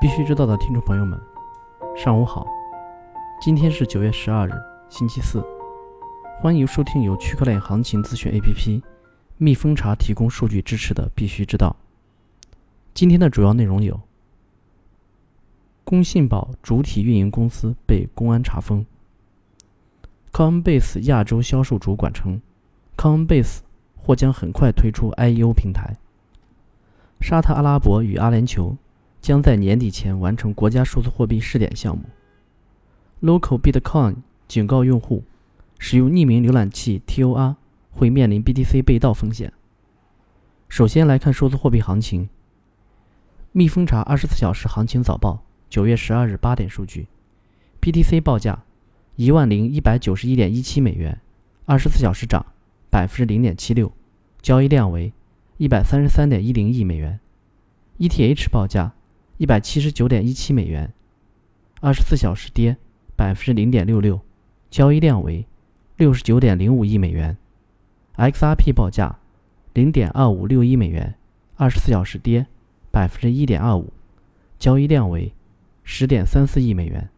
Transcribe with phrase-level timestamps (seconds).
[0.00, 1.20] 必须知道的听众朋友们，
[1.94, 2.46] 上午好。
[3.38, 4.52] 今天是九月十二日，
[4.88, 5.44] 星期四。
[6.40, 8.80] 欢迎收听由区块链行情资讯 APP
[9.36, 11.76] 蜜蜂茶提供数据支持的《必须知道》。
[12.94, 14.00] 今天的主要内容有：
[15.84, 18.86] 工信宝主体运营公司被公安查封
[20.32, 22.40] ；Coinbase 亚洲销售主管称
[22.96, 23.58] ，Coinbase
[23.98, 25.98] 或将很快推出 IEO 平台；
[27.20, 28.76] 沙特阿拉伯与阿联酋。
[29.20, 32.04] 将在年底前完成国家数字货币试点项目。
[33.20, 34.16] Local Bitcoin
[34.48, 35.24] 警告用户，
[35.78, 37.56] 使用匿名浏览器 Tor
[37.90, 39.52] 会面临 BTC 被盗风险。
[40.68, 42.28] 首先来看数字货币行情。
[43.52, 47.08] 蜜蜂查二十四小时行情早报，九月十二日八点数据
[47.82, 48.64] ：BTC 报价
[49.16, 51.20] 一万零一百九十一点一七美元，
[51.66, 52.46] 二十四小时涨
[52.88, 53.92] 百分之零点七六，
[54.40, 55.12] 交易量为
[55.58, 57.20] 一百三十三点一零亿美元。
[57.98, 58.94] ETH 报价。
[59.40, 60.92] 一百七十九点一七美元，
[61.80, 62.76] 二十四小时跌
[63.16, 64.20] 百分之零点六六，
[64.68, 65.46] 交易量为
[65.96, 67.34] 六十九点零五亿美元。
[68.18, 69.18] XRP 报价
[69.72, 71.14] 零点二五六一美元，
[71.56, 72.48] 二十四小时跌
[72.90, 73.90] 百分之一点二五，
[74.58, 75.32] 交易量为
[75.84, 77.08] 十点三四亿美元。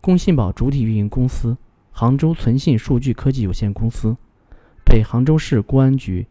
[0.00, 1.56] 工信宝主体运营公司
[1.92, 4.16] 杭州存信数据科技有限公司
[4.84, 6.26] 被杭州市公安局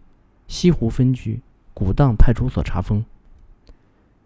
[0.50, 1.40] 西湖分局
[1.74, 3.06] 古荡派出所查封。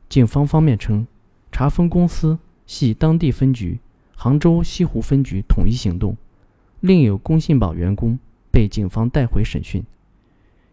[0.09, 1.05] 警方方面称，
[1.51, 3.79] 查封公司系当地分局
[4.15, 6.15] 杭州西湖分局统一行动，
[6.79, 8.17] 另有工信宝员工
[8.49, 9.83] 被警方带回审讯。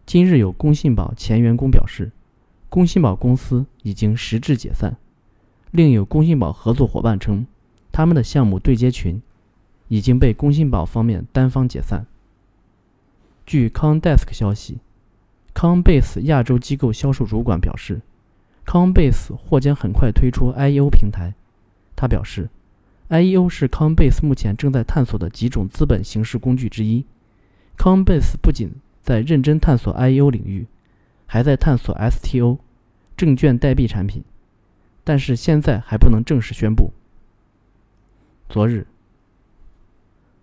[0.05, 2.11] 今日有工信宝前员工表示，
[2.69, 4.95] 工信宝公司已经实质解散。
[5.71, 7.45] 另有工信宝合作伙伴称，
[7.91, 9.21] 他们的项目对接群
[9.89, 12.05] 已经被工信宝方面单方解散。
[13.45, 14.77] 据 ConDesk 消息
[15.53, 18.01] ，ConBase 亚洲机构销售主管表示。
[18.65, 21.33] Coinbase 或将很快推出 IEO 平台。
[21.95, 22.49] 他表示
[23.09, 27.05] ，IEO 是 Coinbase 目前正在探索的几种资本形式工具之一。
[27.77, 28.71] Coinbase 不仅
[29.01, 30.65] 在认真探索 IEO 领域，
[31.25, 32.57] 还在探索 STO
[33.15, 34.23] 证券代币产品，
[35.03, 36.91] 但是现在还不能正式宣布。
[38.49, 38.87] 昨日，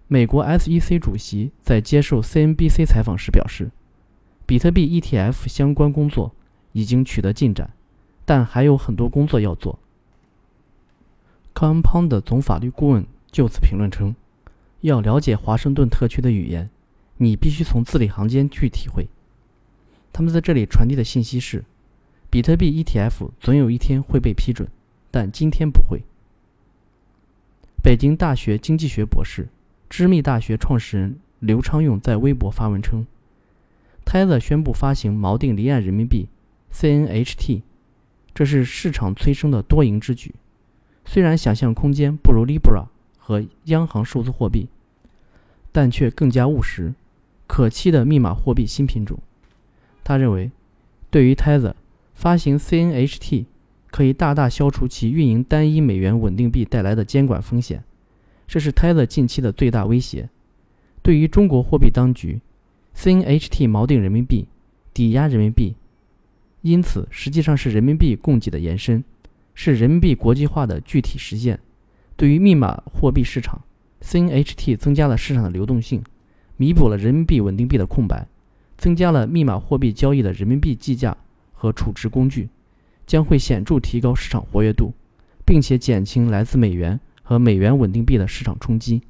[0.09, 3.71] 美国 SEC 主席在接受 CNBC 采访时表示，
[4.47, 6.35] 比特币 ETF 相关工作
[6.73, 7.71] 已经取得进展。
[8.25, 9.79] 但还有很多工作要做。
[11.55, 14.15] Compound 的总法律顾问就此评论称
[14.81, 16.71] ：“要了解华盛顿特区的语言，
[17.19, 19.09] 你必须从字里行间去体会。”
[20.13, 21.65] 他们在这里传递的信息是：
[22.31, 24.69] 比特币 ETF 总有一天会被批准，
[25.11, 26.03] 但今天不会。
[27.83, 29.49] 北京大学经济学博士、
[29.91, 33.07] 知密大学创始人刘昌用在微博发文称
[34.05, 36.29] ：“Tether 宣布发行锚定离岸人民币
[36.73, 37.63] CNHT。”
[38.35, 40.35] 这是市场催生的多赢之举，
[41.05, 42.87] 虽然想象空间不如 Libra
[43.19, 44.69] 和央行数字货币，
[45.71, 46.95] 但却更加务实、
[47.47, 49.19] 可期的密码货币新品种。
[50.03, 50.51] 他认为，
[51.11, 51.75] 对于 Tether
[52.15, 53.45] 发行 CNHT，
[53.91, 57.85] 可以大大消除其运营单一美元稳定币带来的监管风险，
[58.47, 60.31] 这是 Tether 近期的最大威胁。
[61.03, 62.41] 对于中国货币当局
[62.97, 64.49] ，CNHT 锚定人民币、
[64.95, 65.75] 抵押人民币。
[66.63, 69.05] 因此，实际上是人民币供给的延伸，
[69.55, 71.59] 是人民币国际化的具体实践。
[72.17, 73.61] 对于密码货币市场
[74.01, 76.05] ，CNHT 增加了市场的流动性，
[76.57, 78.29] 弥补了人民币稳定币的空白，
[78.77, 81.17] 增加了密码货币交易的人民币计价
[81.53, 82.49] 和储值工具，
[83.07, 84.93] 将会显著提高市场活跃度，
[85.45, 89.03] 并且减轻来自美元和美元稳定币的市场冲击，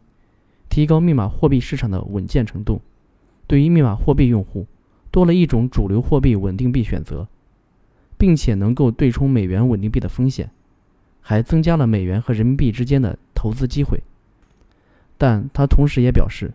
[0.71, 2.81] 提高密码货币市场的稳健程度。
[3.47, 4.67] 对于密码货币用户，
[5.11, 7.29] 多了一种主流货币稳定币选择。
[8.23, 10.49] 并且能够对冲美元稳定币的风险，
[11.21, 14.01] 还增加了美元和人民币之间的投资机会。
[15.19, 16.53] 但他同时也表示，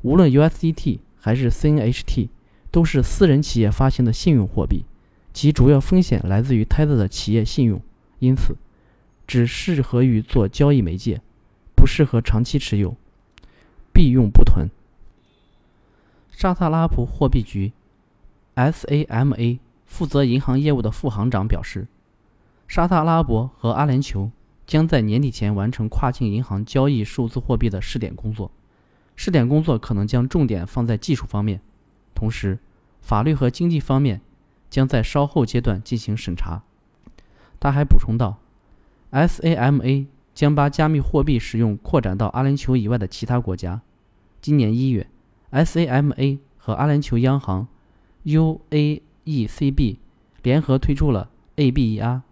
[0.00, 2.30] 无论 USDT 还是 CNHT
[2.70, 4.86] 都是私人企业发行的信用货币，
[5.34, 7.82] 其主要风险来自于 Tether 的企业信用，
[8.18, 8.56] 因此
[9.26, 11.20] 只适合于做交易媒介，
[11.76, 12.96] 不适合长期持有，
[13.92, 14.66] 必用不囤。
[16.30, 17.72] 沙特拉伯货币局
[18.54, 19.58] SAMA。
[19.92, 21.86] 负责银行业务的副行长表示，
[22.66, 24.30] 沙特阿拉伯和阿联酋
[24.66, 28.50] 将在年底前完成跨境银行交易数字货币的试点工作。
[29.16, 31.60] 试点工作可能将重点放在技术方面，
[32.14, 32.58] 同时
[33.02, 34.22] 法律和经济方面
[34.70, 36.62] 将在稍后阶段进行审查。
[37.60, 38.38] 他还补充道
[39.10, 43.82] ，SAMA 将把加密货币使用扩展到阿联酋以外的其他国家。
[44.40, 45.06] 今年一月
[45.50, 47.68] ，SAMA 和阿联酋央行
[48.24, 49.02] UA。
[49.24, 49.96] ECB
[50.42, 52.22] 联合推出了 ABER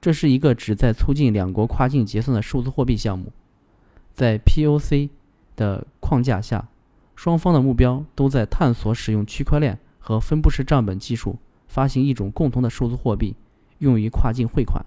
[0.00, 3.32] 这是一个旨在促进两国跨境结算的数字货币项目。
[4.12, 5.10] 在 POC
[5.54, 6.68] 的框架下，
[7.14, 13.36] 双方的目标都在探索使用区块链和分布式账本技术发行一种共同的数字货币，
[13.78, 14.84] 用于跨境汇款。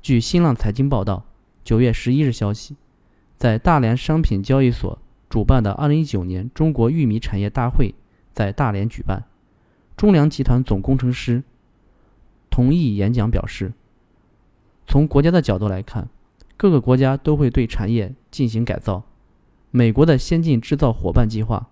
[0.00, 1.24] 据新浪财经报道，
[1.64, 2.76] 九月十一日消息，
[3.36, 4.96] 在大连商品交易所
[5.28, 7.94] 主办的二零一九年中国玉米产业大会
[8.32, 9.24] 在大连举办。
[10.00, 11.42] 中粮集团总工程师
[12.48, 13.74] 同意演讲表示，
[14.86, 16.08] 从国家的角度来看，
[16.56, 19.02] 各个国家都会对产业进行改造。
[19.70, 21.68] 美国的先进制造伙伴计划，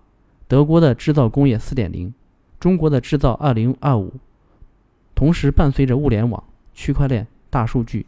[0.46, 2.12] 德国的制造工业四点零，
[2.60, 4.12] 中国的制造二零二五，
[5.14, 8.04] 同时伴随着物联网、区块链、大数据。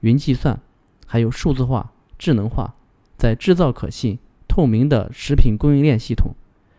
[0.00, 0.60] 云计算，
[1.06, 2.74] 还有数字化、智能化，
[3.16, 4.18] 在制造可信、
[4.48, 6.34] 透明的食品供应链系统，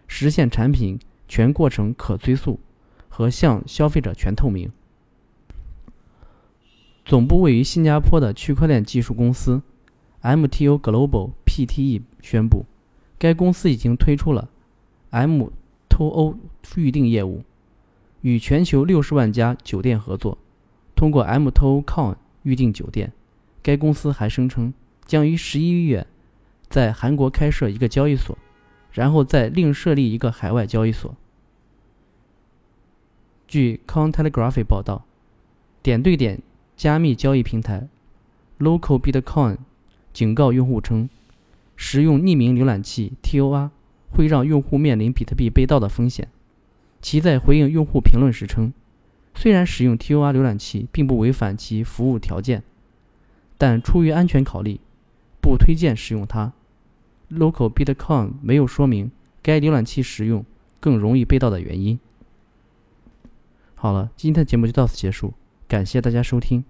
[0.09, 2.59] 实现产品全过程可追溯
[3.07, 4.69] 和向消费者全透明。
[7.05, 9.61] 总部位于新加坡的区块链技术公司
[10.21, 12.65] MTO Global Pte 宣布，
[13.17, 14.49] 该公司已经推出了
[15.11, 16.35] M2O
[16.75, 17.43] 预订业务，
[18.19, 20.37] 与全球六十万家酒店合作，
[20.93, 22.17] 通过 M2O Con。
[22.43, 23.11] 预订酒店，
[23.61, 24.73] 该公司还声称
[25.05, 26.07] 将于十一月
[26.69, 28.35] 在韩国开设一个交易所，
[28.91, 31.15] 然后再另设立一个海外交易所。
[33.47, 35.05] 据 Cointelegraph 报道，
[35.81, 36.41] 点对点
[36.75, 37.87] 加密交易平台
[38.59, 39.57] Local Bitcoin
[40.13, 41.09] 警告用户称，
[41.75, 43.69] 使用匿名浏览器 Tor
[44.11, 46.27] 会让用户面临比特币被盗的风险。
[47.01, 48.73] 其在回应用户评论时称。
[49.35, 52.61] 虽然使用 Tor 浏览器并不违反其服务条件，
[53.57, 54.81] 但出于安全考虑，
[55.39, 56.51] 不推荐使用它。
[57.31, 59.11] Local Bitcoin 没有说明
[59.41, 60.43] 该浏览器使用
[60.79, 61.99] 更容易被盗的原因。
[63.75, 65.33] 好了，今天的节目就到此结束，
[65.67, 66.63] 感谢大家收听。